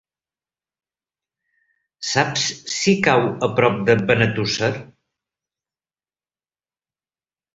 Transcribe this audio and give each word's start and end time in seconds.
Saps 2.11 2.45
si 2.77 2.95
cau 3.09 3.27
a 3.49 3.51
prop 3.59 3.77
de 3.89 3.95
Benetússer? 4.11 4.71